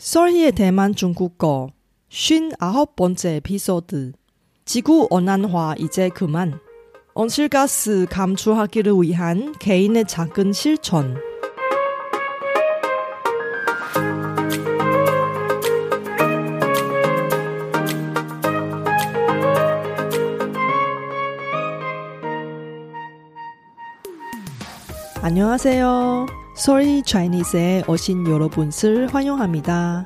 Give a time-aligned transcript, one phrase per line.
[0.00, 1.68] 설희의 대만 중국어
[2.10, 4.12] 59번째 에피소드.
[4.64, 6.58] 지구 온난화 이제 그만.
[7.12, 11.18] 온실가스 감축하기를 위한 개인의 작은 실천.
[25.20, 26.39] 안녕하세요.
[26.60, 30.04] 솔희 차이니스에 오신 여러분을 환영합니다.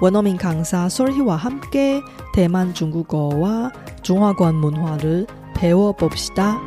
[0.00, 2.02] 원어민 강사 솔희와 함께
[2.34, 3.70] 대만 중국어와
[4.02, 6.60] 중화권 문화를 배워봅시다.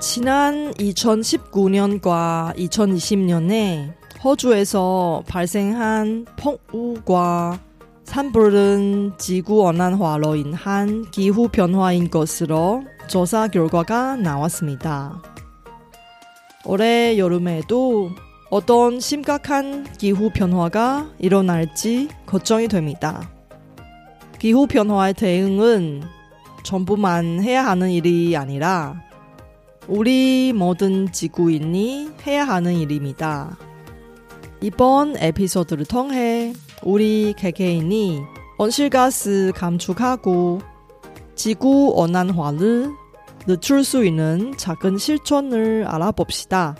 [0.00, 7.65] 지난 2019년과 2020년에 호주에서 발생한 폭우과
[8.06, 15.20] 산불은 지구 온난화로 인한 기후 변화인 것으로 조사 결과가 나왔습니다.
[16.64, 18.10] 올해 여름에도
[18.48, 23.28] 어떤 심각한 기후 변화가 일어날지 걱정이 됩니다.
[24.38, 26.02] 기후 변화의 대응은
[26.62, 29.02] 전부만 해야 하는 일이 아니라
[29.88, 33.58] 우리 모든 지구인이 해야 하는 일입니다.
[34.62, 38.21] 이번 에피소드를 통해 우리 개개인이
[38.57, 40.61] 온실가스 감축하고
[41.35, 42.91] 지구 온난화를
[43.47, 46.75] 늦출 수 있는 작은 실천을 알아봅시다.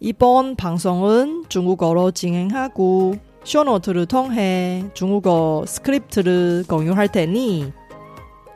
[0.00, 7.72] 이번 방송은 중국어로 진행하고 쇼노트를 통해 중국어 스크립트를 공유할 테니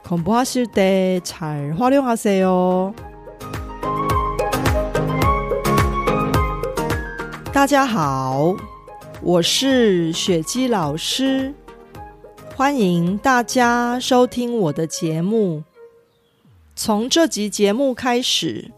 [0.05, 2.95] 공부하실 때 잘 활용하세요.
[7.53, 8.57] 大家好，
[9.22, 11.54] 我是雪姬老师，
[12.56, 15.64] 欢迎大家收听我的节目。
[16.76, 18.72] 从这集节目开始，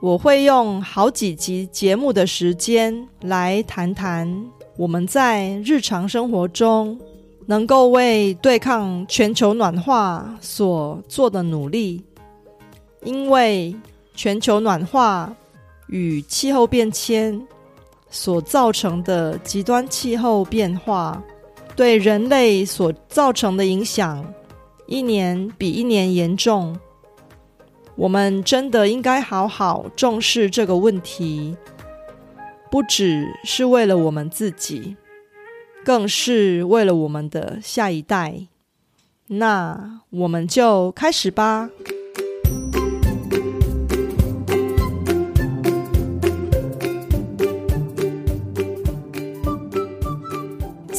[0.00, 6.98] 我会用好几集节目的时间来谈谈我们在日常生活中
[7.46, 12.02] 能够为对抗全球暖化所做的努力，
[13.04, 13.76] 因为
[14.14, 15.36] 全球暖化。
[15.92, 17.44] 与气候变迁
[18.10, 21.22] 所造成的极端气候变化，
[21.74, 24.22] 对人类所造成的影响，
[24.86, 26.78] 一年比一年严重。
[27.96, 31.56] 我们真的应该好好重视这个问题，
[32.70, 34.96] 不只是为了我们自己，
[35.84, 38.46] 更是为了我们的下一代。
[39.26, 41.70] 那我们就开始吧。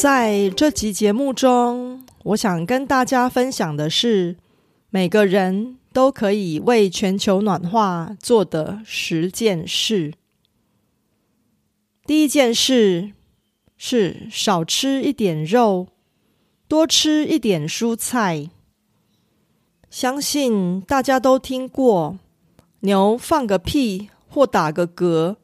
[0.02, 4.36] 在这集节目中，我想跟大家分享的是，
[4.90, 10.16] 每个人都可以为全球暖化做的十件事。
[12.08, 13.12] 第一件事
[13.78, 15.90] 是少吃一点肉，
[16.68, 18.50] 多吃一点蔬菜。
[19.92, 22.18] 相信大家都听过，
[22.80, 25.36] 牛放个屁或打个嗝，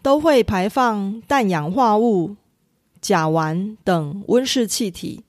[0.00, 2.36] 都会排放氮氧化物。
[3.06, 5.22] 甲烷等温室气体，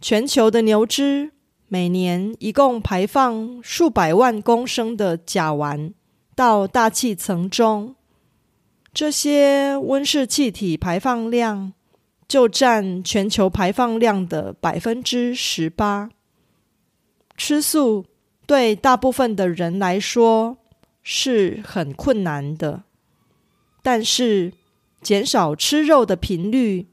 [0.00, 1.30] 全球的牛只
[1.68, 5.92] 每年一共排放数百万公升的甲烷
[6.34, 7.94] 到大气层中，
[8.92, 11.72] 这些温室气体排放量
[12.26, 16.10] 就占全球排放量的百分之十八。
[17.36, 18.06] 吃素
[18.44, 20.58] 对大部分的人来说
[21.04, 22.82] 是很困难的，
[23.84, 24.52] 但是。
[25.06, 26.88] 减少吃肉的频率，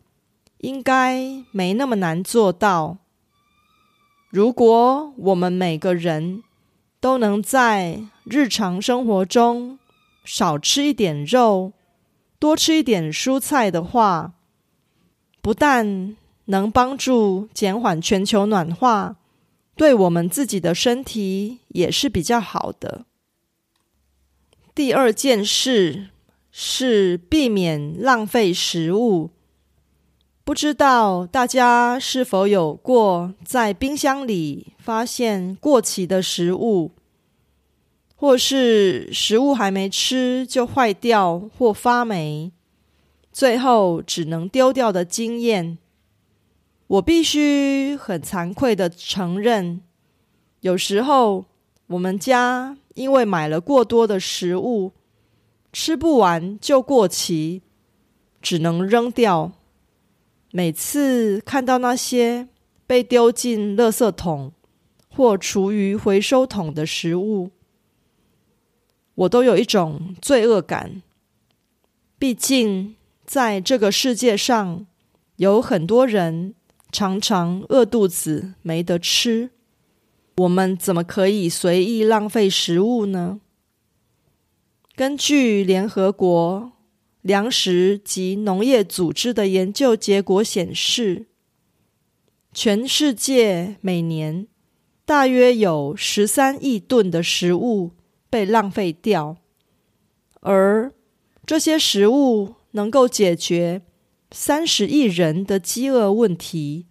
[0.59, 2.99] 应该没那么难做到。
[4.29, 6.43] 如果我们每个人
[6.99, 9.79] 都能在日常生活中
[10.23, 11.73] 少吃一点肉，
[12.37, 14.33] 多吃一点蔬菜的话，
[15.41, 19.15] 不但能帮助减缓全球暖化，
[19.75, 23.07] 对我们自己的身体也是比较好的。
[24.75, 26.12] 第二件事。
[26.55, 29.31] 是避免浪费食物。
[30.43, 36.91] 不知道大家是否有过在冰箱里发现过期的食物，
[38.15, 42.51] 或是食物还没吃就坏掉或发霉，
[43.31, 45.79] 最后只能丢掉的经验？
[46.85, 49.81] 我必须很惭愧的承认，
[50.59, 51.45] 有时候
[51.87, 54.91] 我们家因为买了过多的食物。
[55.73, 57.63] 吃不完就过期，
[58.41, 59.53] 只能扔掉。
[60.51, 62.47] 每次看到那些
[62.85, 64.53] 被丢进垃圾桶
[65.09, 67.49] 或厨余回收桶的食物，
[69.15, 71.01] 我都有一种罪恶感。
[72.19, 74.85] 毕竟，在这个世界上，
[75.37, 76.53] 有很多人
[76.91, 79.49] 常常饿肚子没得吃。
[80.37, 83.39] 我们怎么可以随意浪费食物呢？
[84.95, 86.73] 根据联合国
[87.23, 91.25] 粮食及农业组织的研究结果显示，
[92.53, 94.45] 全世界每年
[95.03, 97.93] 大约有十三亿吨的食物
[98.29, 99.37] 被浪费掉，
[100.41, 100.93] 而
[101.43, 103.81] 这些食物能够解决
[104.29, 106.85] 三十亿人的饥饿问题。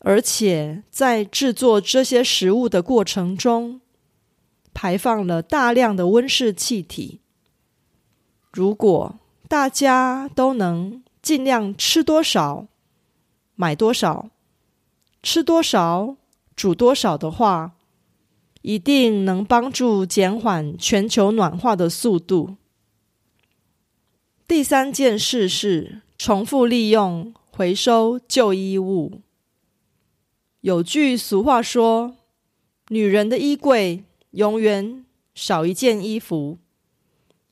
[0.00, 3.80] 而且在制作这些食物的过程中，
[4.78, 7.20] 排放了大量的温室气体。
[8.52, 9.18] 如果
[9.48, 12.66] 大家都能尽量吃多少、
[13.54, 14.28] 买多少、
[15.22, 16.16] 吃多少、
[16.54, 17.72] 煮多少的话，
[18.60, 22.56] 一定能帮助减缓全球暖化的速度。
[24.46, 29.22] 第三件事是重复利用、回收旧衣物。
[30.60, 32.16] 有句俗话说
[32.88, 34.04] ：“女人的衣柜
[34.36, 35.02] 永远
[35.34, 36.58] 少一件衣服。”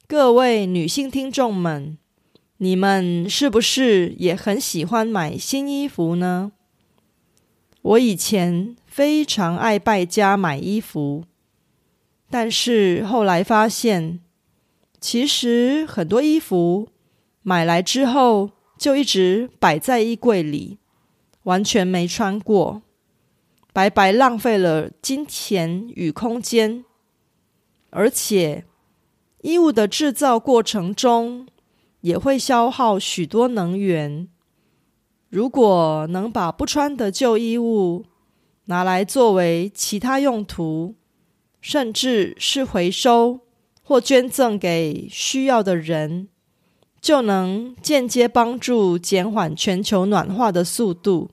[0.07, 1.97] 各位女性听众们，
[2.59, 6.53] 你们是不是也很喜欢买新衣服呢？
[7.81, 11.25] 我以前非常爱败家买衣服，
[12.29, 14.21] 但是后来发现，
[15.01, 16.89] 其实很多衣服
[17.43, 20.77] 买来之后就一直摆在衣柜里，
[21.45, 22.83] 完全没穿过。
[23.75, 26.85] 白白浪费了金钱与空间，
[27.91, 28.65] 而且
[29.43, 31.49] 衣物的制造过程中
[32.03, 34.29] 也会消耗许多能源。
[35.29, 38.05] 如果能把不穿的旧衣物
[38.67, 40.95] 拿来作为其他用途，
[41.61, 43.41] 甚至是回收
[43.83, 46.29] 或捐赠给需要的人，
[47.01, 51.33] 就能间接帮助减缓全球暖化的速度。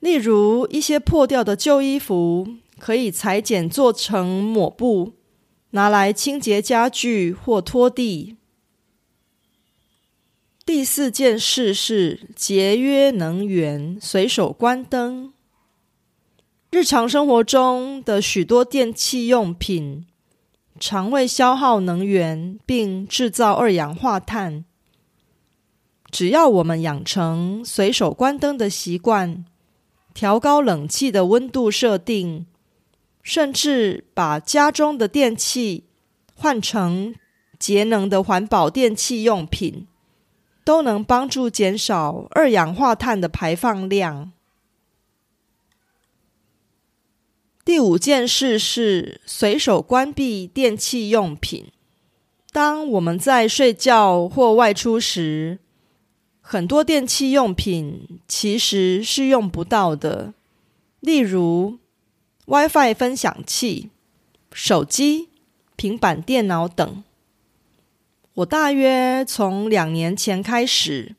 [0.00, 2.48] 例如，一些破掉的旧衣服
[2.78, 5.12] 可以裁剪做成抹布，
[5.72, 8.36] 拿来清洁家具或拖地。
[10.64, 15.34] 第四件事是节约能源，随手关灯。
[16.70, 20.06] 日常生活中的许多电器用品
[20.78, 24.64] 常会消耗能源，并制造二氧化碳。
[26.10, 29.44] 只要我们养成随手关灯的习惯。
[30.12, 32.46] 调高冷气的温度设定，
[33.22, 35.84] 甚至把家中的电器
[36.34, 37.14] 换成
[37.58, 39.86] 节能的环保电器用品，
[40.64, 44.32] 都能帮助减少二氧化碳的排放量。
[47.64, 51.70] 第五件事是随手关闭电器用品。
[52.50, 55.60] 当我们在睡觉或外出时，
[56.52, 60.34] 很多电器用品其实是用不到的，
[60.98, 61.78] 例如
[62.46, 63.90] WiFi 分享器、
[64.52, 65.28] 手机、
[65.76, 67.04] 平板电脑等。
[68.34, 71.14] 我大约从两年前开始，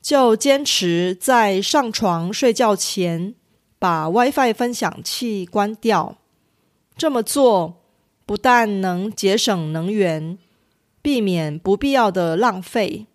[0.00, 3.34] 就坚持在上床睡觉前
[3.80, 6.16] 把 WiFi 分享器关掉。
[6.96, 7.82] 这么做
[8.24, 10.38] 不但能节省能源，
[11.02, 13.06] 避免不必要的浪费。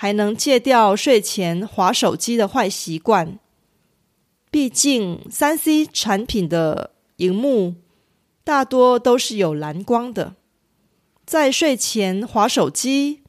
[0.00, 3.38] 还能戒掉睡前划手机的坏习惯。
[4.50, 7.74] 毕竟，三 C 产品的荧幕
[8.42, 10.36] 大多都是有蓝光的，
[11.26, 13.20] 在睡前划手机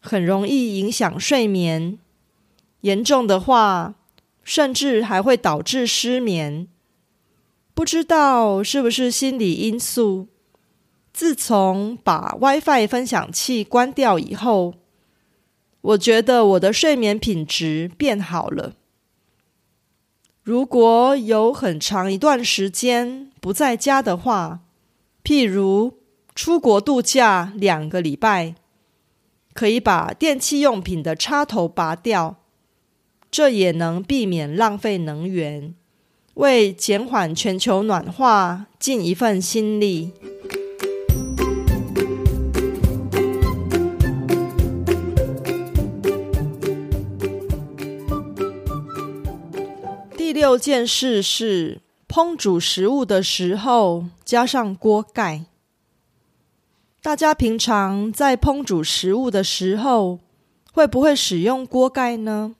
[0.00, 1.98] 很容易影响睡眠，
[2.82, 3.96] 严重的话
[4.44, 6.68] 甚至还会导致失眠。
[7.74, 10.28] 不知道是不是心理因素？
[11.12, 14.74] 自从把 WiFi 分享器关掉以后。
[15.84, 18.72] 我觉得我的睡眠品质变好了。
[20.42, 24.60] 如果有很长一段时间不在家的话，
[25.22, 25.98] 譬如
[26.34, 28.54] 出国度假两个礼拜，
[29.52, 32.36] 可以把电器用品的插头拔掉，
[33.30, 35.74] 这也能避免浪费能源，
[36.34, 40.12] 为减缓全球暖化尽一份心力。
[50.44, 55.46] 六件事是烹煮食物的时候加上锅盖。
[57.00, 60.20] 大家平常在烹煮食物的时候，
[60.70, 62.56] 会不会使用锅盖呢？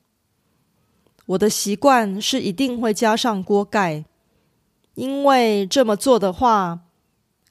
[1.26, 4.06] 我的习惯是一定会加上锅盖，
[4.94, 6.84] 因为这么做的话，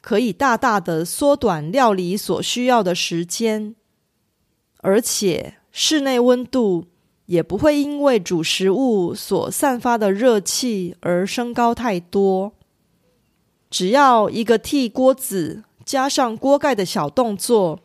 [0.02, 3.76] 可以大大的缩短料理所需要的时间，
[4.80, 6.88] 而且室内温度
[7.34, 12.54] 也不会因为煮食物所散发的热气而升高太多。
[13.72, 17.80] 只要一个替锅子加上锅盖的小动作，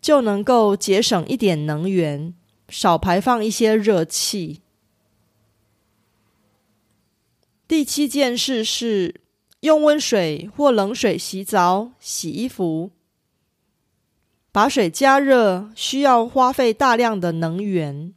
[0.00, 2.32] 就能够节省一点能源，
[2.68, 4.60] 少排放一些热气。
[7.66, 9.20] 第七件事是
[9.60, 12.92] 用温水或冷水洗澡、洗衣服。
[14.52, 18.14] 把水加热需要花费大量的能源。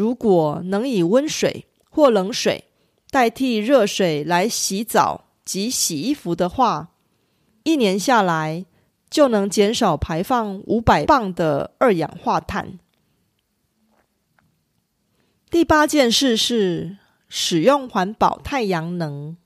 [0.00, 2.64] 如果能以温水或冷水
[3.10, 6.92] 代替热水来洗澡及洗衣服的话，
[7.64, 8.64] 一年下来
[9.10, 12.78] 就能减少排放五百磅的二氧化碳。
[15.50, 16.96] 第八件事是。
[17.32, 19.36] 使用环保太阳能，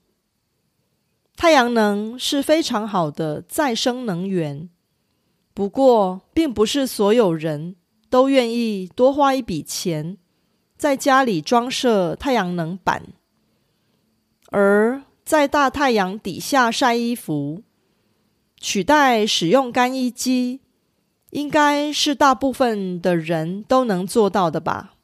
[1.37, 4.70] 太阳能是非常好的再生能源。
[5.52, 7.76] 不过，并不是所有人
[8.08, 10.16] 都愿意多花一笔钱
[10.76, 13.02] 在家里装设太阳能板，
[14.50, 17.62] 而在大太阳底下晒衣服，
[18.58, 20.60] 取代使用干衣机，
[21.30, 24.94] 应该是大部分的人都能做到的吧。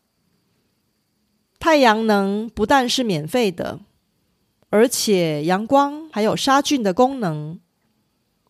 [1.59, 3.81] 太阳能不但是免费的，
[4.71, 7.61] 而且阳光还有杀菌的功能。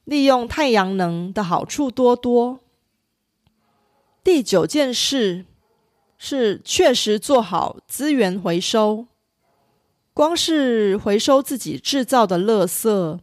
[0.04, 2.60] 利用太阳能的好处多多。
[4.24, 5.44] 第九件事
[6.22, 9.06] 是确实做好资源回收。
[10.12, 13.18] 光是回收自己制造的垃圾，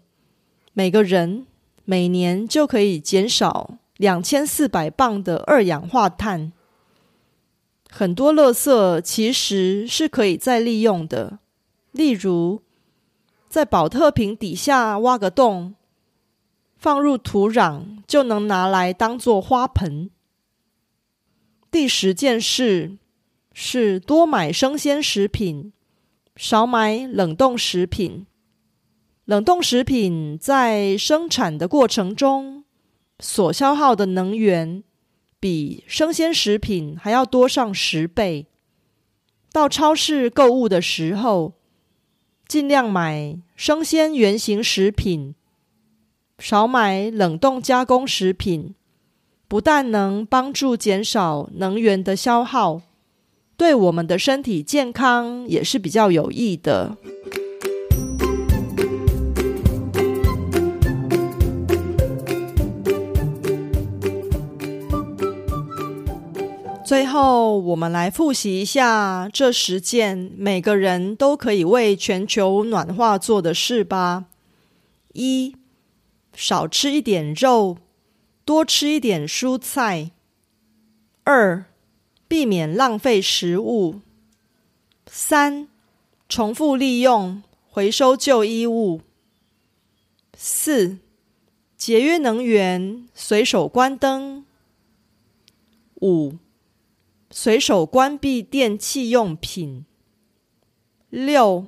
[0.74, 1.46] 每个人
[1.86, 6.52] 每年就可以减少两千四百磅的二氧化碳。
[7.88, 11.38] 很多垃圾其实是可以再利用的，
[11.92, 12.64] 例如
[13.48, 15.76] 在保特瓶底下挖个洞，
[16.78, 20.10] 放入土壤，就能拿来当做花盆。
[21.70, 22.98] 第十件事
[23.54, 25.74] 是多买生鲜食品，
[26.36, 28.26] 少买冷冻食品。
[29.26, 32.64] 冷冻食品在生产的过程中
[33.20, 34.84] 所消耗的能源。
[35.40, 38.48] 比生鲜食品还要多上十倍。
[39.52, 41.54] 到超市购物的时候，
[42.48, 45.36] 尽量买生鲜原形食品，
[46.40, 48.74] 少买冷冻加工食品。
[49.48, 52.82] 不但能帮助减少能源的消耗，
[53.56, 56.98] 对我们的身体健康也是比较有益的。
[66.86, 74.26] 最后，我们来复习一下这十件每个人都可以为全球暖化做的事吧。
[75.14, 75.56] 一、
[76.34, 77.78] 少吃一点肉，
[78.48, 80.12] 多吃一点蔬菜。
[81.26, 81.66] 二、
[82.30, 84.00] 避免浪费食物。
[85.06, 85.68] 三、
[86.30, 89.02] 重复利用，回收旧衣物。
[90.34, 91.00] 四、
[91.76, 94.46] 节约能源，随手关灯。
[96.02, 96.38] 五。
[97.30, 99.86] 随手关闭电器用品。
[101.10, 101.68] 六、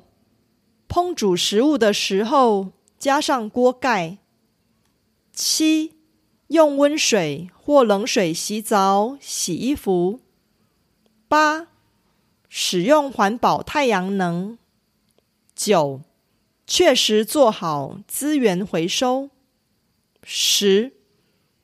[0.88, 4.20] 烹煮食物的时候加上锅盖。
[5.34, 5.99] 七、
[6.49, 10.21] 用温水或冷水洗澡、洗衣服。
[11.29, 11.69] 八、
[12.49, 14.59] 使用环保太阳能。
[15.55, 16.01] 九、
[16.67, 19.31] 确实做好资源回收。
[20.23, 20.93] 十、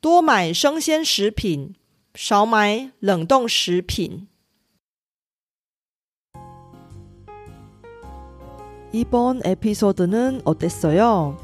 [0.00, 1.75] 多买生鲜食品。
[2.14, 4.26] 少买冷冻食品。
[8.93, 11.44] 이번에피소드는어땠어요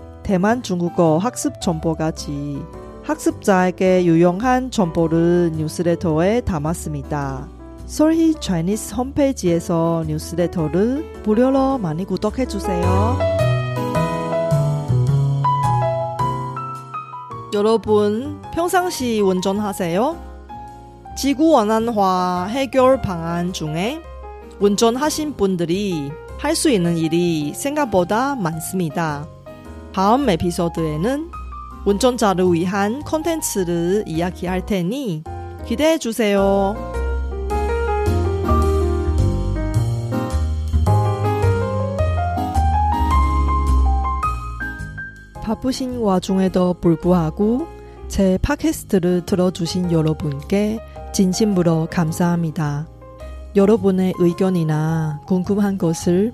[0.23, 2.61] 대만 중국어 학습 정보까지
[3.03, 7.47] 학습자에게 유용한 정보를 뉴스레터에 담았습니다.
[7.85, 13.19] 솔희 차이니스 홈페이지에서 뉴스레터를 무료로 많이 구독해주세요.
[17.53, 20.31] 여러분, 평상시 운전하세요?
[21.17, 23.99] 지구 온난화 해결 방안 중에
[24.59, 29.27] 운전하신 분들이 할 수 있는 일이 생각보다 많습니다.
[29.93, 31.31] 다음 에피소드에는
[31.85, 35.23] 운전자를 위한 콘텐츠를 이야기할 테니
[35.65, 36.75] 기대해 주세요.
[45.41, 47.67] 바쁘신 와중에도 불구하고
[48.07, 50.79] 제 팟캐스트를 들어주신 여러분께
[51.13, 52.87] 진심으로 감사합니다.
[53.55, 56.33] 여러분의 의견이나 궁금한 것을